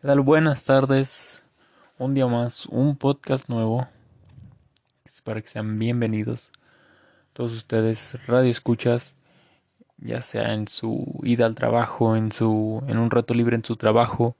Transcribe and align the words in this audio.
¿Qué 0.00 0.06
tal? 0.06 0.20
Buenas 0.20 0.62
tardes. 0.62 1.42
Un 1.98 2.14
día 2.14 2.28
más, 2.28 2.66
un 2.66 2.94
podcast 2.94 3.48
nuevo. 3.48 3.88
Espero 5.04 5.42
que 5.42 5.48
sean 5.48 5.76
bienvenidos. 5.76 6.52
Todos 7.32 7.52
ustedes, 7.52 8.16
radio 8.28 8.48
escuchas, 8.48 9.16
ya 9.96 10.22
sea 10.22 10.54
en 10.54 10.68
su 10.68 11.18
ida 11.24 11.46
al 11.46 11.56
trabajo, 11.56 12.14
en 12.14 12.30
su 12.30 12.80
en 12.86 12.96
un 12.96 13.10
rato 13.10 13.34
libre 13.34 13.56
en 13.56 13.64
su 13.64 13.74
trabajo. 13.74 14.36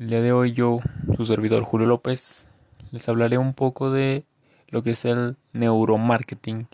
El 0.00 0.08
día 0.08 0.20
de 0.20 0.32
hoy 0.32 0.52
yo, 0.52 0.80
su 1.16 1.24
servidor 1.24 1.62
Julio 1.62 1.86
López, 1.86 2.48
les 2.90 3.08
hablaré 3.08 3.38
un 3.38 3.54
poco 3.54 3.92
de 3.92 4.24
lo 4.66 4.82
que 4.82 4.90
es 4.90 5.04
el 5.04 5.36
neuromarketing 5.52 6.66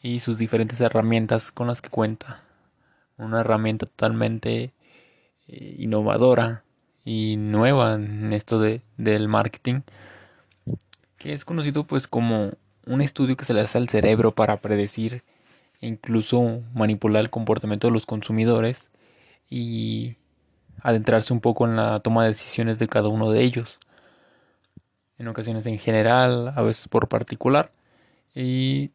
y 0.00 0.20
sus 0.20 0.38
diferentes 0.38 0.80
herramientas 0.80 1.52
con 1.52 1.66
las 1.66 1.82
que 1.82 1.90
cuenta. 1.90 2.44
Una 3.18 3.40
herramienta 3.40 3.84
totalmente 3.84 4.72
innovadora 5.48 6.64
y 7.04 7.36
nueva 7.36 7.94
en 7.94 8.32
esto 8.32 8.58
de, 8.58 8.82
del 8.96 9.28
marketing, 9.28 9.82
que 11.18 11.32
es 11.32 11.44
conocido 11.44 11.84
pues 11.84 12.06
como 12.06 12.52
un 12.86 13.00
estudio 13.00 13.36
que 13.36 13.44
se 13.44 13.54
le 13.54 13.60
hace 13.60 13.78
al 13.78 13.88
cerebro 13.88 14.34
para 14.34 14.60
predecir 14.60 15.22
e 15.80 15.86
incluso 15.86 16.62
manipular 16.74 17.22
el 17.22 17.30
comportamiento 17.30 17.86
de 17.88 17.92
los 17.92 18.06
consumidores 18.06 18.90
y 19.48 20.16
adentrarse 20.82 21.32
un 21.32 21.40
poco 21.40 21.66
en 21.66 21.76
la 21.76 21.98
toma 22.00 22.22
de 22.22 22.30
decisiones 22.30 22.78
de 22.78 22.88
cada 22.88 23.08
uno 23.08 23.30
de 23.30 23.42
ellos. 23.42 23.78
En 25.18 25.28
ocasiones 25.28 25.66
en 25.66 25.78
general, 25.78 26.52
a 26.54 26.62
veces 26.62 26.88
por 26.88 27.08
particular. 27.08 27.72
Y 28.34 28.90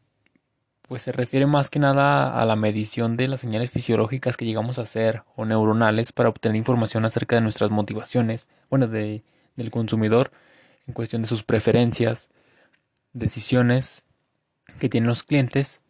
pues 0.92 1.00
se 1.00 1.12
refiere 1.12 1.46
más 1.46 1.70
que 1.70 1.78
nada 1.78 2.38
a 2.38 2.44
la 2.44 2.54
medición 2.54 3.16
de 3.16 3.26
las 3.26 3.40
señales 3.40 3.70
fisiológicas 3.70 4.36
que 4.36 4.44
llegamos 4.44 4.78
a 4.78 4.82
hacer 4.82 5.22
o 5.36 5.46
neuronales 5.46 6.12
para 6.12 6.28
obtener 6.28 6.58
información 6.58 7.06
acerca 7.06 7.34
de 7.34 7.40
nuestras 7.40 7.70
motivaciones, 7.70 8.46
bueno, 8.68 8.86
de, 8.86 9.22
del 9.56 9.70
consumidor 9.70 10.32
en 10.86 10.92
cuestión 10.92 11.22
de 11.22 11.28
sus 11.28 11.44
preferencias, 11.44 12.28
decisiones 13.14 14.04
que 14.80 14.90
tienen 14.90 15.08
los 15.08 15.22
clientes 15.22 15.80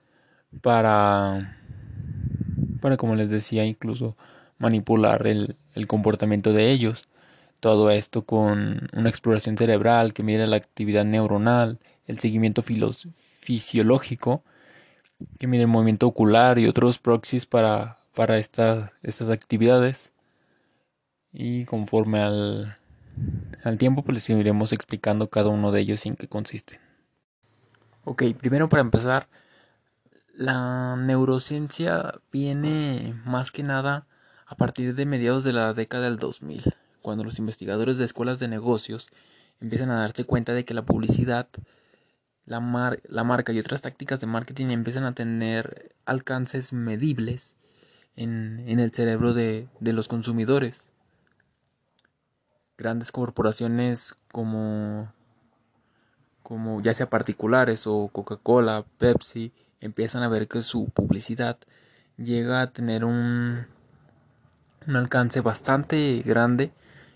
para, 0.61 1.59
para 2.81 2.97
como 2.97 3.17
les 3.17 3.29
decía, 3.29 3.65
incluso 3.65 4.17
manipular 4.59 5.27
el, 5.27 5.57
el 5.75 5.89
comportamiento 5.89 6.53
de 6.53 6.71
ellos. 6.71 7.09
Todo 7.59 7.91
esto 7.91 8.23
con 8.23 8.89
una 8.93 9.09
exploración 9.09 9.59
cerebral 9.59 10.13
que 10.13 10.23
mide 10.23 10.47
la 10.47 10.59
actividad 10.59 11.05
neuronal, 11.05 11.81
el 12.07 12.21
seguimiento 12.21 12.63
fisiológico 12.63 14.45
que 15.39 15.47
mide 15.47 15.63
el 15.63 15.69
movimiento 15.69 16.07
ocular 16.07 16.59
y 16.59 16.67
otros 16.67 16.99
proxies 16.99 17.47
para, 17.47 17.99
para 18.15 18.39
estas 18.39 18.91
actividades. 19.31 20.13
Y 21.33 21.65
conforme 21.65 22.21
al, 22.21 22.77
al 23.65 23.79
tiempo, 23.79 24.03
pues 24.03 24.15
les 24.15 24.31
iremos 24.31 24.73
explicando 24.73 25.29
cada 25.29 25.49
uno 25.49 25.73
de 25.73 25.81
ellos 25.81 26.05
en 26.07 26.17
qué 26.17 26.29
consiste. 26.29 26.81
Ok, 28.05 28.25
primero 28.39 28.69
para 28.69 28.83
empezar, 28.83 29.29
la 30.35 30.97
neurociencia 30.97 32.21
viene 32.33 33.15
más 33.25 33.51
que 33.53 33.63
nada 33.63 34.07
a 34.47 34.57
partir 34.57 34.95
de 34.95 35.07
mediados 35.07 35.45
de 35.45 35.53
la 35.53 35.73
década 35.73 36.05
del 36.05 36.19
2000, 36.19 36.75
cuando 37.01 37.23
los 37.23 37.39
investigadores 37.39 37.99
de 37.99 38.05
escuelas 38.05 38.39
de 38.39 38.49
negocios 38.49 39.09
empiezan 39.61 39.91
a 39.91 40.01
darse 40.01 40.25
cuenta 40.25 40.53
de 40.53 40.65
que 40.65 40.75
la 40.75 40.85
publicidad 40.85 41.49
la, 42.47 42.61
marca 42.61 43.53
y 43.53 43.59
otras 43.59 43.83
tácticas 43.83 44.21
de 44.21 44.27
marketing 44.27 44.69
empiezan 44.69 45.05
a 45.05 45.15
tener 45.15 45.95
alcances 46.05 46.73
medibles 46.73 47.55
en, 48.17 48.65
el 48.67 48.93
cerebro 48.93 49.33
de, 49.33 49.69
los 49.81 50.09
consumidores. 50.09 50.89
Grandes 52.77 53.13
corporaciones 53.13 54.15
como, 54.33 55.13
como 56.43 56.81
ya 56.83 56.95
sea 56.95 57.09
particulares 57.09 57.87
o 57.87 58.09
Coca-Cola, 58.09 58.85
Pepsi, 58.99 59.53
empiezan 59.81 60.23
a 60.23 60.29
ver 60.29 60.49
que 60.49 60.63
su 60.63 60.87
publicidad 60.91 61.59
llega 62.17 62.63
a 62.63 62.73
tener 62.73 63.05
un, 63.05 63.67
un 64.87 64.97
alcance 64.97 65.41
bastante 65.41 66.23
grande 66.25 66.73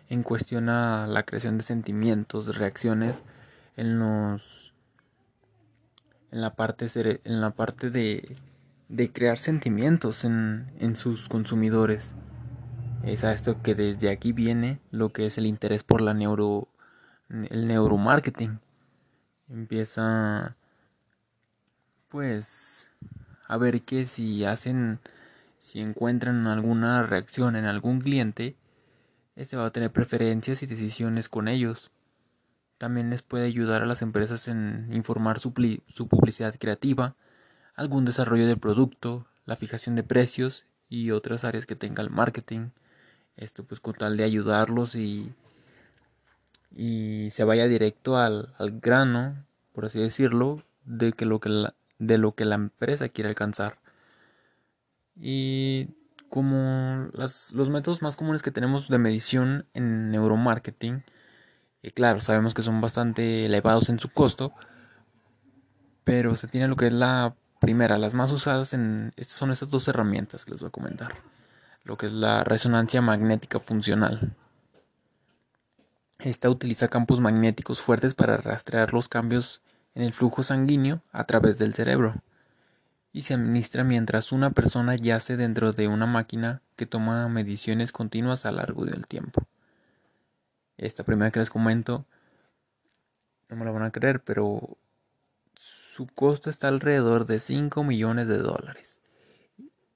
en 0.08 0.22
cuestión 0.22 0.68
a 0.68 1.06
la 1.08 1.24
creación 1.24 1.58
de 1.58 1.64
sentimientos, 1.64 2.56
reacciones 2.56 3.24
en 3.76 3.98
los 3.98 4.72
en 6.30 6.40
la 6.40 6.54
parte, 6.54 6.86
en 7.24 7.40
la 7.40 7.50
parte 7.50 7.90
de, 7.90 8.36
de 8.88 9.12
crear 9.12 9.36
sentimientos 9.38 10.24
en, 10.24 10.70
en 10.78 10.96
sus 10.96 11.28
consumidores. 11.28 12.14
Es 13.04 13.24
a 13.24 13.32
esto 13.32 13.62
que 13.62 13.74
desde 13.74 14.10
aquí 14.10 14.32
viene 14.32 14.80
lo 14.90 15.10
que 15.10 15.26
es 15.26 15.38
el 15.38 15.46
interés 15.46 15.84
por 15.84 16.00
la 16.00 16.14
neuro 16.14 16.68
el 17.28 17.66
neuromarketing. 17.66 18.60
Empieza 19.48 20.56
pues 22.08 22.88
a 23.48 23.56
ver 23.56 23.82
que 23.82 24.06
si 24.06 24.44
hacen 24.44 25.00
si 25.60 25.80
encuentran 25.80 26.46
alguna 26.46 27.02
reacción 27.02 27.56
en 27.56 27.64
algún 27.64 28.00
cliente, 28.00 28.56
este 29.34 29.56
va 29.56 29.66
a 29.66 29.72
tener 29.72 29.90
preferencias 29.90 30.62
y 30.62 30.66
decisiones 30.66 31.28
con 31.28 31.48
ellos. 31.48 31.90
También 32.78 33.08
les 33.08 33.22
puede 33.22 33.46
ayudar 33.46 33.82
a 33.82 33.86
las 33.86 34.02
empresas 34.02 34.48
en 34.48 34.88
informar 34.92 35.38
su, 35.38 35.52
publicidad 35.52 36.54
creativa, 36.58 37.16
algún 37.74 38.04
desarrollo 38.04 38.46
del 38.46 38.58
producto, 38.58 39.26
la 39.46 39.56
fijación 39.56 39.96
de 39.96 40.02
precios 40.02 40.66
y 40.88 41.10
otras 41.10 41.44
áreas 41.44 41.64
que 41.64 41.76
tenga 41.76 42.02
el 42.02 42.10
marketing. 42.10 42.70
Esto 43.36 43.64
pues 43.64 43.80
con 43.80 43.94
tal 43.94 44.16
de 44.16 44.24
ayudarlos 44.24 44.94
y, 44.94 45.32
y 46.74 47.28
se 47.30 47.44
vaya 47.44 47.66
directo 47.66 48.18
al, 48.18 48.54
grano, 48.82 49.46
por 49.72 49.86
así 49.86 49.98
decirlo, 49.98 50.62
de, 50.84 51.12
que 51.12 51.24
lo 51.24 51.40
que 51.40 51.48
la, 51.48 51.74
de 51.98 52.18
lo 52.18 52.34
que 52.34 52.44
la 52.44 52.56
empresa 52.56 53.08
quiere 53.08 53.30
alcanzar. 53.30 53.78
Y 55.18 55.88
como 56.28 57.08
las, 57.14 57.52
los 57.52 57.70
métodos 57.70 58.02
más 58.02 58.16
comunes 58.16 58.42
que 58.42 58.50
tenemos 58.50 58.88
de 58.88 58.98
medición 58.98 59.66
en 59.72 60.10
neuromarketing, 60.10 61.02
claro, 61.92 62.20
sabemos 62.20 62.54
que 62.54 62.62
son 62.62 62.80
bastante 62.80 63.46
elevados 63.46 63.88
en 63.88 63.98
su 63.98 64.10
costo, 64.10 64.52
pero 66.04 66.34
se 66.34 66.48
tiene 66.48 66.68
lo 66.68 66.76
que 66.76 66.88
es 66.88 66.92
la 66.92 67.34
primera, 67.60 67.98
las 67.98 68.14
más 68.14 68.32
usadas 68.32 68.72
en 68.74 69.12
son 69.26 69.50
estas 69.50 69.68
dos 69.68 69.88
herramientas 69.88 70.44
que 70.44 70.52
les 70.52 70.60
voy 70.60 70.68
a 70.68 70.72
comentar. 70.72 71.16
Lo 71.84 71.96
que 71.96 72.06
es 72.06 72.12
la 72.12 72.44
resonancia 72.44 73.00
magnética 73.00 73.60
funcional. 73.60 74.34
Esta 76.18 76.50
utiliza 76.50 76.88
campos 76.88 77.20
magnéticos 77.20 77.80
fuertes 77.80 78.14
para 78.14 78.36
rastrear 78.38 78.92
los 78.92 79.08
cambios 79.08 79.62
en 79.94 80.02
el 80.02 80.12
flujo 80.12 80.42
sanguíneo 80.42 81.02
a 81.12 81.24
través 81.24 81.58
del 81.58 81.74
cerebro 81.74 82.22
y 83.16 83.22
se 83.22 83.32
administra 83.32 83.82
mientras 83.82 84.30
una 84.30 84.50
persona 84.50 84.94
yace 84.94 85.38
dentro 85.38 85.72
de 85.72 85.88
una 85.88 86.04
máquina 86.04 86.60
que 86.76 86.84
toma 86.84 87.28
mediciones 87.28 87.90
continuas 87.90 88.44
a 88.44 88.50
lo 88.50 88.58
largo 88.58 88.84
del 88.84 89.06
tiempo. 89.06 89.40
Esta 90.78 91.04
primera 91.04 91.30
que 91.30 91.40
les 91.40 91.50
comento, 91.50 92.04
no 93.48 93.56
me 93.56 93.64
la 93.64 93.70
van 93.70 93.84
a 93.84 93.92
creer, 93.92 94.20
pero 94.20 94.76
su 95.54 96.06
costo 96.06 96.50
está 96.50 96.68
alrededor 96.68 97.26
de 97.26 97.40
5 97.40 97.82
millones 97.84 98.28
de 98.28 98.38
dólares. 98.38 99.00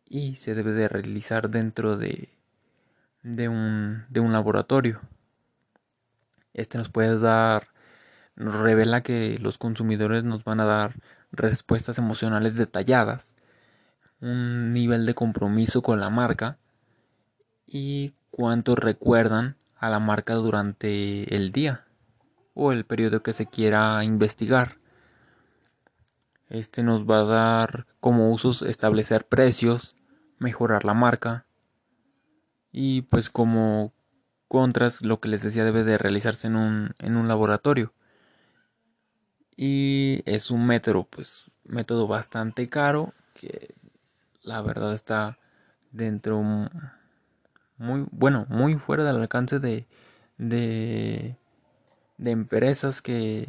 Y 0.06 0.36
se 0.36 0.54
debe 0.54 0.72
de 0.72 0.88
realizar 0.88 1.50
dentro 1.50 1.96
de, 1.96 2.30
de, 3.22 3.48
un, 3.48 4.04
de 4.08 4.20
un 4.20 4.32
laboratorio. 4.32 5.00
Este 6.54 6.78
nos 6.78 6.88
puede 6.88 7.18
dar, 7.18 7.68
nos 8.34 8.54
revela 8.54 9.02
que 9.02 9.38
los 9.38 9.58
consumidores 9.58 10.24
nos 10.24 10.44
van 10.44 10.60
a 10.60 10.64
dar 10.64 10.94
respuestas 11.30 11.98
emocionales 11.98 12.56
detalladas, 12.56 13.34
un 14.20 14.72
nivel 14.72 15.06
de 15.06 15.14
compromiso 15.14 15.82
con 15.82 16.00
la 16.00 16.10
marca 16.10 16.58
y 17.66 18.14
cuánto 18.30 18.74
recuerdan 18.74 19.56
a 19.80 19.88
la 19.88 19.98
marca 19.98 20.34
durante 20.34 21.34
el 21.34 21.52
día 21.52 21.86
o 22.54 22.70
el 22.72 22.84
periodo 22.84 23.22
que 23.22 23.32
se 23.32 23.46
quiera 23.46 24.04
investigar. 24.04 24.76
Este 26.48 26.82
nos 26.82 27.08
va 27.08 27.20
a 27.20 27.24
dar 27.24 27.86
como 27.98 28.30
usos 28.30 28.62
establecer 28.62 29.26
precios, 29.26 29.96
mejorar 30.38 30.84
la 30.84 30.94
marca 30.94 31.46
y 32.70 33.02
pues 33.02 33.30
como 33.30 33.94
contras 34.48 35.02
lo 35.02 35.20
que 35.20 35.28
les 35.28 35.42
decía 35.42 35.64
debe 35.64 35.82
de 35.84 35.96
realizarse 35.96 36.46
en 36.46 36.56
un, 36.56 36.94
en 36.98 37.16
un 37.16 37.26
laboratorio. 37.26 37.94
Y 39.56 40.22
es 40.26 40.50
un 40.50 40.66
método 40.66 41.04
pues 41.04 41.50
método 41.64 42.06
bastante 42.06 42.68
caro 42.68 43.14
que 43.34 43.74
la 44.42 44.60
verdad 44.60 44.92
está 44.92 45.38
dentro 45.92 46.68
muy 47.80 48.06
bueno, 48.12 48.46
muy 48.48 48.76
fuera 48.76 49.04
del 49.04 49.16
alcance 49.16 49.58
de, 49.58 49.86
de, 50.38 51.36
de 52.18 52.30
empresas 52.30 53.00
que, 53.02 53.48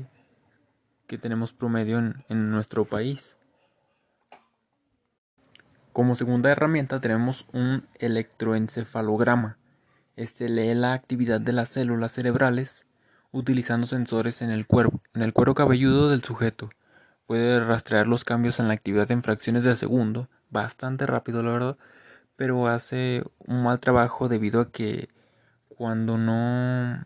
que 1.06 1.18
tenemos 1.18 1.54
promedio 1.54 2.00
en, 2.00 2.24
en 2.30 2.50
nuestro 2.50 2.86
país. 2.86 3.38
Como 5.94 6.16
segunda 6.16 6.50
herramienta 6.50 7.02
tenemos 7.02 7.46
un 7.52 7.86
electroencefalograma. 8.00 9.58
Este 10.16 10.48
lee 10.48 10.74
la 10.74 10.94
actividad 10.94 11.42
de 11.42 11.52
las 11.52 11.70
células 11.70 12.14
cerebrales 12.14 12.88
utilizando 13.32 13.88
sensores 13.88 14.42
en 14.42 14.50
el 14.50 14.66
cuero, 14.66 14.92
en 15.14 15.22
el 15.22 15.34
cuero 15.34 15.54
cabelludo 15.56 16.10
del 16.10 16.24
sujeto. 16.24 16.70
Puede 17.28 17.60
rastrear 17.60 18.08
los 18.08 18.24
cambios 18.24 18.60
en 18.60 18.70
la 18.70 18.74
actividad 18.74 19.12
en 19.12 19.24
fracciones 19.24 19.66
de 19.66 19.76
segundo, 19.76 20.30
bastante 20.50 21.06
rápido 21.06 21.44
la 21.44 21.52
verdad, 21.52 21.78
pero 22.42 22.68
hace 22.68 23.24
un 23.46 23.62
mal 23.62 23.80
trabajo 23.80 24.28
debido 24.28 24.62
a 24.62 24.72
que 24.72 25.10
cuando 25.70 26.18
no 26.18 27.06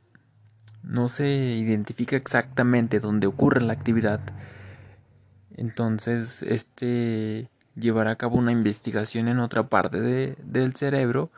no 0.81 1.09
se 1.09 1.27
identifica 1.27 2.15
exactamente 2.15 3.01
dónde 3.01 3.27
ocurre 3.27 3.59
la 3.59 3.73
actividad, 3.73 4.21
entonces 5.57 6.41
este 6.41 7.49
llevará 7.75 8.11
a 8.11 8.15
cabo 8.15 8.37
una 8.37 8.53
investigación 8.53 9.27
en 9.27 9.39
otra 9.39 9.67
parte 9.67 9.99
de, 9.99 10.37
del 10.41 10.73
cerebro 10.73 11.31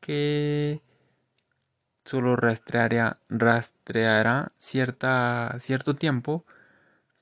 que 0.00 0.82
solo 2.04 2.34
rastreará, 2.34 3.20
rastreará 3.28 4.50
cierta, 4.56 5.56
cierto 5.60 5.94
tiempo, 5.94 6.44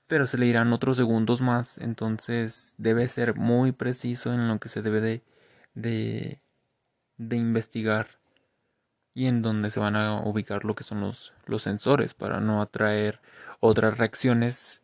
pero 0.07 0.27
se 0.27 0.39
le 0.39 0.47
irán 0.47 0.73
otros 0.73 0.97
segundos 0.97 1.43
más, 1.43 1.77
entonces 1.77 2.77
debe 2.79 3.09
ser 3.09 3.37
muy 3.37 3.73
preciso 3.73 4.33
en 4.33 4.49
lo 4.49 4.59
que 4.59 4.71
se 4.71 4.81
debe 4.81 5.03
de, 5.03 5.23
de, 5.75 6.41
de 7.19 7.37
investigar 7.37 8.19
y 9.15 9.27
en 9.27 9.43
donde 9.43 9.71
se 9.71 9.81
van 9.81 9.97
a 9.97 10.21
ubicar 10.21 10.65
lo 10.65 10.75
que 10.75 10.85
son 10.85 11.01
los, 11.01 11.33
los 11.47 11.63
sensores 11.63 12.15
para 12.15 12.41
no 12.41 12.61
atraer 12.61 13.21
otras 13.61 13.97
reacciones 13.97 14.83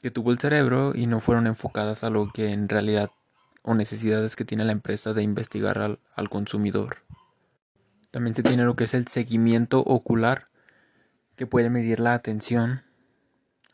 que 0.00 0.10
tuvo 0.10 0.32
el 0.32 0.38
cerebro 0.38 0.92
y 0.94 1.06
no 1.06 1.20
fueron 1.20 1.46
enfocadas 1.46 2.04
a 2.04 2.10
lo 2.10 2.30
que 2.32 2.52
en 2.52 2.68
realidad 2.68 3.10
o 3.62 3.74
necesidades 3.74 4.36
que 4.36 4.44
tiene 4.44 4.64
la 4.64 4.72
empresa 4.72 5.12
de 5.12 5.22
investigar 5.22 5.78
al, 5.78 5.98
al 6.14 6.30
consumidor. 6.30 6.98
También 8.10 8.34
se 8.34 8.42
tiene 8.42 8.64
lo 8.64 8.76
que 8.76 8.84
es 8.84 8.94
el 8.94 9.06
seguimiento 9.06 9.80
ocular, 9.80 10.46
que 11.36 11.46
puede 11.46 11.70
medir 11.70 12.00
la 12.00 12.14
atención 12.14 12.82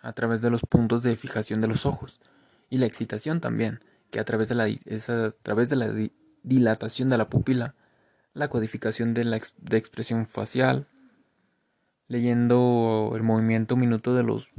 a 0.00 0.12
través 0.12 0.40
de 0.40 0.50
los 0.50 0.62
puntos 0.62 1.02
de 1.02 1.16
fijación 1.16 1.60
de 1.60 1.69
los 1.69 1.87
ojos 1.87 2.20
y 2.69 2.78
la 2.78 2.87
excitación 2.87 3.40
también, 3.40 3.81
que 4.10 4.20
a 4.20 4.24
través 4.24 4.48
de 4.48 4.54
la, 4.54 4.68
es 4.68 5.10
a 5.10 5.30
través 5.42 5.70
de 5.70 5.76
la 5.76 5.92
dilatación 6.42 7.08
de 7.08 7.18
la 7.18 7.28
pupila 7.28 7.74
la 8.36 8.48
codificación 8.48 9.14
de 9.14 9.24
la 9.24 9.40
de 9.62 9.76
expresión 9.78 10.26
facial, 10.26 10.86
leyendo 12.06 13.12
el 13.16 13.22
movimiento 13.22 13.76
minuto 13.76 14.14
de 14.14 14.22
los 14.22 14.52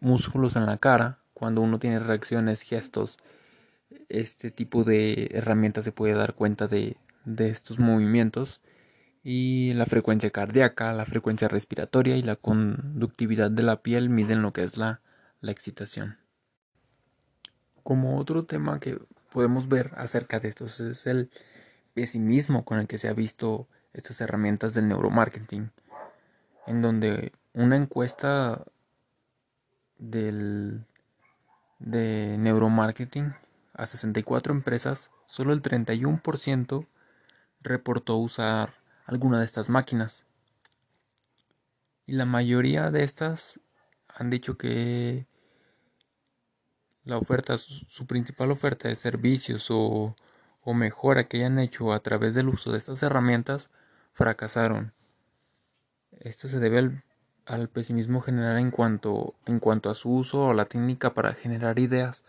músculos 0.00 0.54
en 0.54 0.66
la 0.66 0.76
cara, 0.76 1.18
cuando 1.32 1.62
uno 1.62 1.78
tiene 1.78 1.98
reacciones, 1.98 2.60
gestos, 2.60 3.16
este 4.10 4.50
tipo 4.50 4.84
de 4.84 5.30
herramientas 5.32 5.84
se 5.84 5.92
puede 5.92 6.12
dar 6.12 6.34
cuenta 6.34 6.68
de, 6.68 6.98
de 7.24 7.48
estos 7.48 7.78
movimientos 7.78 8.60
y 9.24 9.72
la 9.74 9.86
frecuencia 9.86 10.28
cardíaca, 10.30 10.92
la 10.92 11.06
frecuencia 11.06 11.48
respiratoria 11.48 12.18
y 12.18 12.22
la 12.22 12.36
conductividad 12.36 13.50
de 13.50 13.62
la 13.62 13.82
piel 13.82 14.10
miden 14.10 14.42
lo 14.42 14.52
que 14.52 14.62
es 14.62 14.76
la, 14.76 15.00
la 15.40 15.52
excitación. 15.52 16.18
Como 17.82 18.18
otro 18.18 18.44
tema 18.44 18.80
que 18.80 19.00
podemos 19.32 19.68
ver 19.68 19.92
acerca 19.96 20.38
de 20.40 20.48
esto 20.48 20.66
es 20.66 21.06
el 21.06 21.30
pesimismo 21.94 22.64
con 22.64 22.78
el 22.78 22.86
que 22.86 22.98
se 22.98 23.08
ha 23.08 23.12
visto 23.12 23.68
estas 23.92 24.20
herramientas 24.20 24.74
del 24.74 24.88
neuromarketing, 24.88 25.70
en 26.66 26.82
donde 26.82 27.32
una 27.52 27.76
encuesta 27.76 28.64
del, 29.98 30.84
de 31.78 32.36
neuromarketing 32.38 33.34
a 33.74 33.86
64 33.86 34.52
empresas, 34.52 35.10
solo 35.26 35.52
el 35.52 35.62
31% 35.62 36.86
reportó 37.60 38.16
usar 38.16 38.74
alguna 39.06 39.38
de 39.38 39.44
estas 39.44 39.68
máquinas. 39.68 40.24
Y 42.06 42.12
la 42.12 42.24
mayoría 42.24 42.90
de 42.90 43.04
estas 43.04 43.60
han 44.08 44.30
dicho 44.30 44.58
que 44.58 45.26
la 47.04 47.18
oferta, 47.18 47.58
su 47.58 48.06
principal 48.06 48.50
oferta 48.50 48.88
de 48.88 48.96
servicios 48.96 49.68
o 49.70 50.14
o 50.62 50.74
mejora 50.74 51.24
que 51.24 51.38
hayan 51.38 51.58
hecho 51.58 51.92
a 51.92 52.00
través 52.00 52.34
del 52.34 52.48
uso 52.48 52.72
de 52.72 52.78
estas 52.78 53.02
herramientas 53.02 53.70
fracasaron. 54.12 54.92
Esto 56.20 56.48
se 56.48 56.60
debe 56.60 57.02
al, 57.46 57.68
pesimismo 57.68 58.20
general 58.20 58.58
en 58.58 58.70
cuanto, 58.70 59.34
en 59.46 59.58
cuanto 59.58 59.90
a 59.90 59.94
su 59.94 60.10
uso 60.10 60.46
o 60.46 60.54
la 60.54 60.66
técnica 60.66 61.14
para 61.14 61.34
generar 61.34 61.78
ideas, 61.78 62.24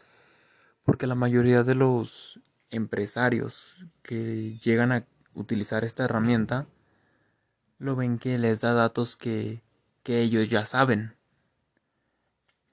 porque 0.83 1.07
la 1.07 1.15
mayoría 1.15 1.63
de 1.63 1.75
los 1.75 2.39
empresarios 2.71 3.75
que 4.01 4.57
llegan 4.57 4.91
a 4.91 5.05
utilizar 5.35 5.83
esta 5.83 6.05
herramienta 6.05 6.65
lo 7.77 7.95
ven 7.95 8.17
que 8.17 8.39
les 8.39 8.61
da 8.61 8.73
datos 8.73 9.15
que, 9.15 9.61
que 10.01 10.21
ellos 10.21 10.49
ya 10.49 10.65
saben, 10.65 11.15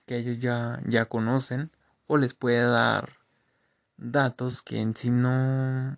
que 0.07 0.17
ellos 0.17 0.39
ya, 0.39 0.81
ya 0.87 1.05
conocen 1.05 1.71
o 2.13 2.17
les 2.17 2.35
puede 2.35 2.65
dar 2.65 3.21
datos 3.97 4.63
que 4.63 4.81
en 4.81 4.97
sí 4.97 5.13
no 5.13 5.97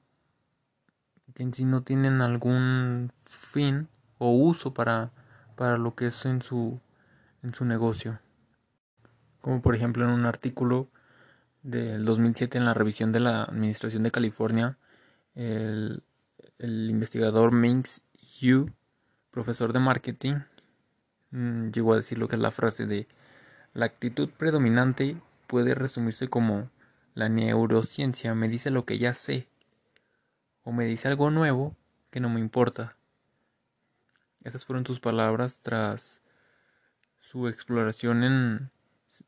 que 1.35 1.43
en 1.43 1.70
no 1.70 1.82
tienen 1.82 2.20
algún 2.20 3.11
fin 3.23 3.88
o 4.19 4.31
uso 4.31 4.75
para, 4.75 5.11
para 5.56 5.79
lo 5.79 5.94
que 5.94 6.09
es 6.09 6.26
en 6.26 6.43
su 6.43 6.79
en 7.43 7.55
su 7.55 7.64
negocio. 7.64 8.20
Como 9.41 9.62
por 9.62 9.75
ejemplo 9.75 10.05
en 10.05 10.11
un 10.11 10.26
artículo 10.26 10.91
del 11.62 12.05
2007 12.05 12.59
en 12.59 12.67
la 12.67 12.75
revisión 12.75 13.11
de 13.12 13.20
la 13.20 13.44
Administración 13.44 14.03
de 14.03 14.11
California, 14.11 14.76
el, 15.35 16.03
el 16.59 16.91
investigador 16.91 17.53
Minx 17.53 18.05
Yu, 18.38 18.70
profesor 19.31 19.73
de 19.73 19.81
marketing, 19.81 20.35
mm, 21.31 21.70
llegó 21.70 21.94
a 21.94 21.97
decir 21.97 22.19
lo 22.19 22.29
que 22.29 22.37
es 22.37 22.43
la 22.43 22.50
frase 22.50 22.85
de 22.85 23.06
la 23.73 23.87
actitud 23.87 24.29
predominante 24.29 25.17
puede 25.52 25.75
resumirse 25.75 26.28
como 26.28 26.70
la 27.12 27.28
neurociencia 27.28 28.34
me 28.34 28.49
dice 28.49 28.70
lo 28.70 28.87
que 28.87 28.96
ya 28.96 29.12
sé 29.12 29.49
o 30.64 30.72
me 30.72 30.87
dice 30.87 31.08
algo 31.08 31.31
nuevo 31.31 31.76
que 32.10 32.20
no 32.20 32.31
me 32.31 32.40
importa. 32.40 32.96
Esas 34.44 34.64
fueron 34.64 34.87
sus 34.87 34.99
palabras 34.99 35.60
tras 35.60 36.22
su 37.20 37.49
exploración 37.49 38.25
en 38.25 38.70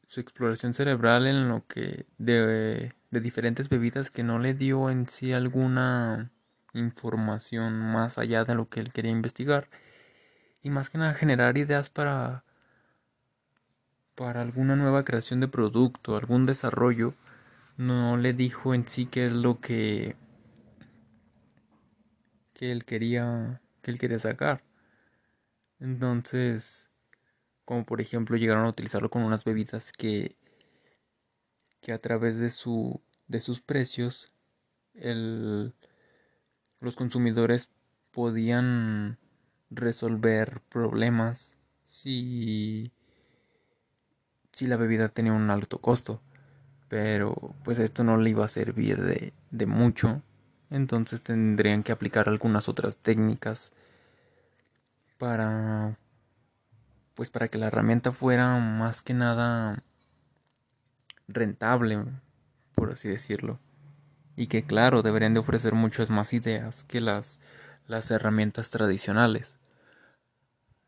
su 0.07 0.21
exploración 0.21 0.73
cerebral 0.73 1.27
en 1.27 1.51
lo 1.51 1.67
que 1.67 2.07
de, 2.17 2.91
de 3.11 3.21
diferentes 3.21 3.69
bebidas 3.69 4.11
que 4.11 4.23
no 4.23 4.39
le 4.39 4.55
dio 4.55 4.89
en 4.89 5.07
sí 5.07 5.35
alguna 5.35 6.31
información 6.73 7.75
más 7.75 8.17
allá 8.17 8.45
de 8.45 8.55
lo 8.55 8.71
que 8.71 8.81
él 8.81 8.93
quería 8.93 9.11
investigar 9.11 9.69
y 10.63 10.71
más 10.71 10.89
que 10.89 10.97
nada 10.97 11.13
generar 11.13 11.59
ideas 11.59 11.91
para 11.91 12.45
para 14.15 14.43
alguna 14.43 14.77
nueva 14.77 15.05
creación 15.05 15.41
de 15.41 15.49
producto, 15.49 16.17
algún 16.17 16.47
desarrollo 16.47 17.15
no 17.77 18.17
le 18.17 18.33
dijo 18.33 18.75
en 18.75 18.87
sí 18.87 19.07
qué 19.07 19.27
es 19.27 19.33
lo 19.33 19.61
que 19.61 20.17
que 22.55 22.71
él 22.71 22.85
quería 22.85 23.61
que 23.83 23.91
él 23.91 23.99
quería 23.99 24.19
sacar. 24.19 24.63
Entonces, 25.81 26.89
como 27.65 27.85
por 27.85 28.01
ejemplo 28.01 28.37
llegaron 28.37 28.65
a 28.67 28.71
utilizarlo 28.71 29.11
con 29.11 29.23
unas 29.23 29.45
bebidas 29.45 29.93
que 29.93 30.37
que 31.81 31.93
a 31.93 31.99
través 31.99 32.39
de 32.39 32.51
su 32.51 33.01
de 33.29 33.41
sus 33.41 33.61
precios 33.61 34.33
el, 34.95 35.75
los 36.81 36.97
consumidores 36.97 37.69
podían 38.13 39.19
resolver 39.71 40.63
problemas 40.69 41.57
si 41.85 42.93
si 44.55 44.67
la 44.67 44.79
bebida 44.79 45.11
tenía 45.11 45.35
un 45.35 45.51
alto 45.51 45.79
costo 45.79 46.23
pero 46.95 47.35
pues 47.65 47.81
esto 47.81 48.05
no 48.05 48.17
le 48.19 48.31
iba 48.31 48.45
a 48.45 48.49
servir 48.49 49.03
de, 49.03 49.33
de 49.51 49.67
mucho. 49.67 50.23
Entonces 50.71 51.23
tendrían 51.23 51.83
que 51.83 51.91
aplicar 51.91 52.29
algunas 52.29 52.69
otras 52.69 52.99
técnicas 52.99 53.73
para 55.19 55.99
pues 57.15 57.31
para 57.31 57.49
que 57.49 57.59
la 57.59 57.67
herramienta 57.67 58.13
fuera 58.13 58.59
más 58.59 59.03
que 59.03 59.13
nada 59.13 59.83
rentable 61.27 62.05
por 62.77 62.93
así 62.93 63.09
decirlo. 63.09 63.59
Y 64.37 64.47
que 64.47 64.63
claro 64.63 65.03
deberían 65.03 65.35
de 65.35 65.41
ofrecer 65.41 65.75
muchas 65.75 66.11
más 66.11 66.33
ideas 66.33 66.85
que 66.85 67.01
las 67.01 67.41
las 67.89 68.09
herramientas 68.13 68.71
tradicionales. 68.71 69.59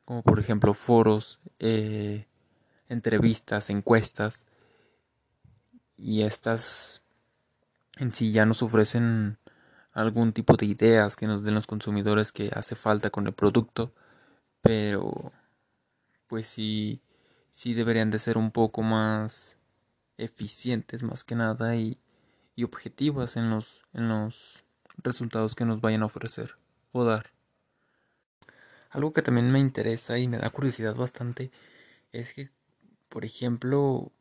Como 0.05 0.23
por 0.23 0.39
ejemplo 0.39 0.73
foros 0.73 1.41
eh, 1.59 2.27
entrevistas 2.89 3.71
encuestas 3.71 4.47
y 5.97 6.23
estas 6.23 7.03
en 7.97 8.13
sí 8.13 8.33
ya 8.33 8.47
nos 8.47 8.63
ofrecen 8.63 9.39
algún 9.93 10.33
tipo 10.33 10.57
de 10.57 10.67
ideas 10.67 11.17
que 11.17 11.27
nos 11.27 11.43
den 11.43 11.55
los 11.55 11.67
consumidores 11.67 12.33
que 12.33 12.51
hace 12.55 12.77
falta 12.77 13.11
con 13.11 13.27
el 13.27 13.33
producto, 13.33 13.93
pero 14.61 15.33
pues 16.27 16.47
sí, 16.47 17.01
sí 17.53 17.73
deberían 17.73 18.11
de 18.11 18.19
ser 18.19 18.37
un 18.37 18.51
poco 18.51 18.83
más 18.83 19.57
eficientes 20.19 21.03
más 21.03 21.25
que 21.25 21.35
nada 21.35 21.77
y, 21.77 21.99
y 22.55 22.65
objetivas 22.65 23.37
en 23.37 23.51
los, 23.51 23.83
en 23.93 24.09
los 24.09 24.65
resultados 24.99 25.55
que 25.55 25.65
nos 25.65 25.81
vayan 25.81 26.03
a 26.03 26.07
ofrecer 26.07 26.57
o 26.93 27.05
dar. 27.05 27.33
Algo 28.91 29.13
que 29.13 29.23
también 29.23 29.51
me 29.51 29.61
interesa 29.61 30.19
y 30.19 30.29
me 30.29 30.39
da 30.39 30.51
curiosidad 30.51 30.95
bastante 30.95 31.51
es 32.13 32.33
que, 32.33 32.51
por 33.09 33.25
ejemplo, 33.25 34.13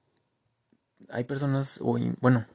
hay 1.09 1.23
personas, 1.23 1.79
o 1.81 1.97
bueno, 2.21 2.45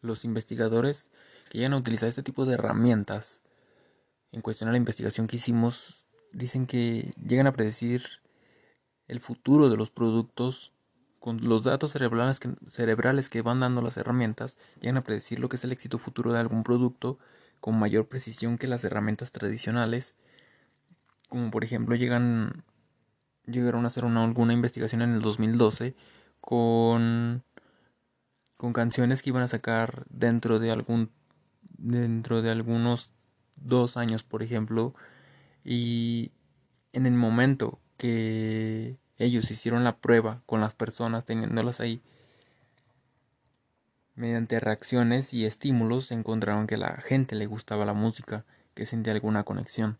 los 0.00 0.24
investigadores 0.24 1.10
que 1.50 1.58
llegan 1.58 1.74
a 1.74 1.78
utilizar 1.78 2.08
este 2.08 2.22
tipo 2.22 2.44
de 2.44 2.54
herramientas 2.54 3.42
en 4.32 4.40
cuestión 4.40 4.68
a 4.68 4.72
la 4.72 4.78
investigación 4.78 5.26
que 5.26 5.36
hicimos, 5.36 6.06
dicen 6.32 6.66
que 6.66 7.14
llegan 7.22 7.46
a 7.46 7.52
predecir 7.52 8.02
el 9.06 9.20
futuro 9.20 9.68
de 9.68 9.76
los 9.76 9.90
productos 9.90 10.74
con 11.18 11.38
los 11.42 11.62
datos 11.62 11.92
cerebrales 11.92 12.40
cerebrales 12.66 13.28
que 13.28 13.42
van 13.42 13.60
dando 13.60 13.80
las 13.80 13.96
herramientas, 13.96 14.58
llegan 14.80 14.96
a 14.96 15.04
predecir 15.04 15.38
lo 15.38 15.48
que 15.48 15.56
es 15.56 15.64
el 15.64 15.72
éxito 15.72 15.98
futuro 15.98 16.32
de 16.32 16.40
algún 16.40 16.64
producto 16.64 17.18
con 17.60 17.78
mayor 17.78 18.08
precisión 18.08 18.58
que 18.58 18.66
las 18.66 18.82
herramientas 18.82 19.30
tradicionales, 19.30 20.16
como 21.28 21.50
por 21.52 21.62
ejemplo 21.62 21.94
llegan 21.94 22.64
llegaron 23.46 23.84
a 23.84 23.88
hacer 23.88 24.04
una, 24.04 24.24
alguna 24.24 24.52
investigación 24.52 25.02
en 25.02 25.12
el 25.12 25.22
2012 25.22 25.94
con 26.40 27.42
con 28.56 28.72
canciones 28.72 29.22
que 29.22 29.30
iban 29.30 29.42
a 29.42 29.48
sacar 29.48 30.04
dentro 30.08 30.58
de 30.58 30.70
algún 30.70 31.10
dentro 31.78 32.42
de 32.42 32.50
algunos 32.50 33.12
dos 33.56 33.96
años 33.96 34.22
por 34.22 34.42
ejemplo 34.42 34.94
y 35.64 36.30
en 36.92 37.06
el 37.06 37.14
momento 37.14 37.80
que 37.96 38.98
ellos 39.18 39.50
hicieron 39.50 39.84
la 39.84 39.98
prueba 39.98 40.42
con 40.46 40.60
las 40.60 40.74
personas 40.74 41.24
teniéndolas 41.24 41.80
ahí. 41.80 42.02
Mediante 44.14 44.60
reacciones 44.60 45.32
y 45.32 45.46
estímulos 45.46 46.10
encontraron 46.10 46.66
que 46.66 46.76
la 46.76 46.96
gente 46.96 47.34
le 47.34 47.46
gustaba 47.46 47.84
la 47.84 47.94
música, 47.94 48.44
que 48.74 48.84
sentía 48.84 49.12
alguna 49.12 49.44
conexión. 49.44 49.98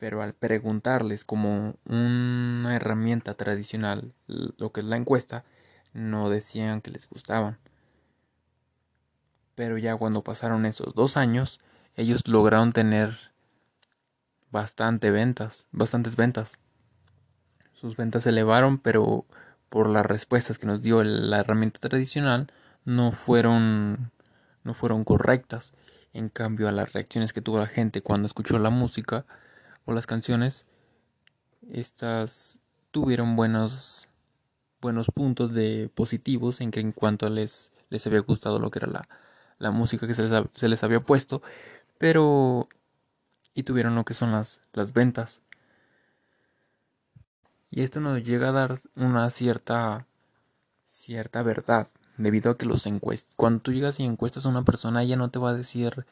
Pero 0.00 0.22
al 0.22 0.32
preguntarles 0.32 1.26
como 1.26 1.76
una 1.84 2.74
herramienta 2.74 3.34
tradicional 3.34 4.14
lo 4.26 4.72
que 4.72 4.80
es 4.80 4.86
la 4.86 4.96
encuesta, 4.96 5.44
no 5.92 6.30
decían 6.30 6.80
que 6.80 6.90
les 6.90 7.06
gustaban. 7.06 7.58
Pero 9.54 9.76
ya 9.76 9.94
cuando 9.96 10.24
pasaron 10.24 10.64
esos 10.64 10.94
dos 10.94 11.18
años, 11.18 11.60
ellos 11.96 12.26
lograron 12.26 12.72
tener 12.72 13.14
bastante 14.50 15.10
ventas, 15.10 15.66
bastantes 15.70 16.16
ventas. 16.16 16.56
Sus 17.74 17.94
ventas 17.94 18.22
se 18.22 18.30
elevaron, 18.30 18.78
pero 18.78 19.26
por 19.68 19.90
las 19.90 20.06
respuestas 20.06 20.58
que 20.58 20.66
nos 20.66 20.80
dio 20.80 21.04
la 21.04 21.40
herramienta 21.40 21.78
tradicional 21.78 22.50
no 22.86 23.12
fueron 23.12 24.12
no 24.64 24.72
fueron 24.72 25.04
correctas. 25.04 25.74
En 26.14 26.30
cambio, 26.30 26.68
a 26.68 26.72
las 26.72 26.94
reacciones 26.94 27.34
que 27.34 27.42
tuvo 27.42 27.58
la 27.58 27.66
gente 27.66 28.00
cuando 28.00 28.24
escuchó 28.24 28.58
la 28.58 28.70
música 28.70 29.26
o 29.90 29.94
las 29.94 30.06
canciones, 30.06 30.66
estas 31.70 32.58
tuvieron 32.90 33.36
buenos 33.36 34.08
buenos 34.80 35.08
puntos 35.10 35.52
de 35.52 35.90
positivos 35.94 36.60
en 36.62 36.70
que 36.70 36.80
en 36.80 36.92
cuanto 36.92 37.28
les 37.28 37.72
les 37.90 38.06
había 38.06 38.20
gustado 38.20 38.58
lo 38.58 38.70
que 38.70 38.78
era 38.78 38.88
la, 38.88 39.08
la 39.58 39.70
música 39.70 40.06
que 40.06 40.14
se 40.14 40.22
les, 40.22 40.44
se 40.54 40.68
les 40.68 40.82
había 40.84 41.00
puesto, 41.00 41.42
pero 41.98 42.68
y 43.54 43.64
tuvieron 43.64 43.94
lo 43.94 44.04
que 44.04 44.14
son 44.14 44.32
las, 44.32 44.60
las 44.72 44.92
ventas. 44.92 45.42
Y 47.70 47.82
esto 47.82 48.00
nos 48.00 48.24
llega 48.24 48.48
a 48.48 48.52
dar 48.52 48.78
una 48.96 49.30
cierta 49.30 50.06
cierta 50.86 51.42
verdad, 51.42 51.88
debido 52.16 52.50
a 52.50 52.58
que 52.58 52.66
los 52.66 52.86
encuestas, 52.86 53.34
cuando 53.36 53.60
tú 53.60 53.72
llegas 53.72 54.00
y 54.00 54.04
encuestas 54.04 54.44
a 54.44 54.48
una 54.48 54.64
persona, 54.64 55.02
ella 55.02 55.16
no 55.16 55.30
te 55.30 55.38
va 55.38 55.50
a 55.50 55.54
decir 55.54 56.04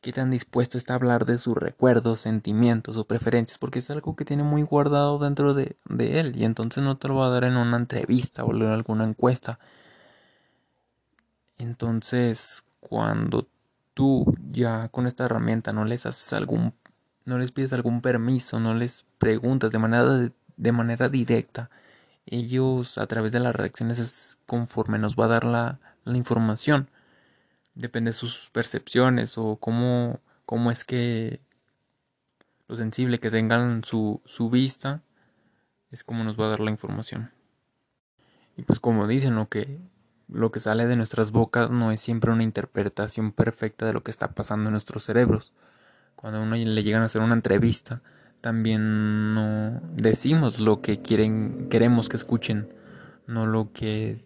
qué 0.00 0.12
tan 0.12 0.30
dispuesto 0.30 0.78
está 0.78 0.94
a 0.94 0.96
hablar 0.96 1.24
de 1.24 1.38
sus 1.38 1.56
recuerdos, 1.56 2.20
sentimientos 2.20 2.96
o 2.96 3.04
preferencias, 3.04 3.58
porque 3.58 3.80
es 3.80 3.90
algo 3.90 4.16
que 4.16 4.24
tiene 4.24 4.42
muy 4.44 4.62
guardado 4.62 5.18
dentro 5.18 5.54
de, 5.54 5.76
de 5.88 6.20
él, 6.20 6.36
y 6.36 6.44
entonces 6.44 6.82
no 6.82 6.96
te 6.96 7.08
lo 7.08 7.16
va 7.16 7.26
a 7.26 7.30
dar 7.30 7.44
en 7.44 7.56
una 7.56 7.76
entrevista 7.76 8.44
o 8.44 8.54
en 8.54 8.62
alguna 8.62 9.04
encuesta. 9.04 9.58
Entonces, 11.58 12.64
cuando 12.80 13.48
tú 13.94 14.34
ya 14.52 14.88
con 14.90 15.06
esta 15.06 15.24
herramienta 15.24 15.72
no 15.72 15.84
les 15.84 16.06
haces 16.06 16.32
algún, 16.32 16.72
no 17.24 17.38
les 17.38 17.52
pides 17.52 17.72
algún 17.72 18.00
permiso, 18.00 18.60
no 18.60 18.74
les 18.74 19.06
preguntas 19.18 19.72
de 19.72 19.78
manera 19.78 20.30
de 20.56 20.72
manera 20.72 21.08
directa. 21.08 21.70
Ellos 22.26 22.98
a 22.98 23.06
través 23.06 23.32
de 23.32 23.40
las 23.40 23.56
reacciones 23.56 23.98
es 23.98 24.38
conforme 24.46 24.98
nos 24.98 25.16
va 25.16 25.24
a 25.26 25.28
dar 25.28 25.44
la, 25.44 25.80
la 26.04 26.16
información. 26.16 26.88
Depende 27.78 28.10
de 28.10 28.12
sus 28.12 28.50
percepciones 28.50 29.38
o 29.38 29.56
cómo, 29.56 30.18
cómo 30.44 30.72
es 30.72 30.84
que 30.84 31.40
lo 32.66 32.76
sensible 32.76 33.20
que 33.20 33.30
tengan 33.30 33.84
su, 33.84 34.20
su 34.26 34.50
vista 34.50 35.02
es 35.92 36.02
como 36.02 36.24
nos 36.24 36.38
va 36.38 36.46
a 36.46 36.50
dar 36.50 36.60
la 36.60 36.72
información. 36.72 37.30
Y 38.56 38.62
pues 38.62 38.80
como 38.80 39.06
dicen, 39.06 39.36
lo 39.36 39.48
que, 39.48 39.78
lo 40.28 40.50
que 40.50 40.58
sale 40.58 40.86
de 40.86 40.96
nuestras 40.96 41.30
bocas 41.30 41.70
no 41.70 41.92
es 41.92 42.00
siempre 42.00 42.32
una 42.32 42.42
interpretación 42.42 43.30
perfecta 43.30 43.86
de 43.86 43.92
lo 43.92 44.02
que 44.02 44.10
está 44.10 44.32
pasando 44.32 44.66
en 44.66 44.72
nuestros 44.72 45.04
cerebros. 45.04 45.52
Cuando 46.16 46.40
a 46.40 46.42
uno 46.42 46.56
le 46.56 46.82
llegan 46.82 47.02
a 47.02 47.04
hacer 47.04 47.22
una 47.22 47.34
entrevista, 47.34 48.02
también 48.40 49.34
no 49.34 49.80
decimos 49.94 50.58
lo 50.58 50.82
que 50.82 51.00
quieren, 51.00 51.68
queremos 51.70 52.08
que 52.08 52.16
escuchen, 52.16 52.74
no 53.28 53.46
lo 53.46 53.72
que 53.72 54.24